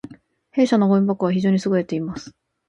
[0.49, 2.33] 弊社のごみ箱は非常に優れています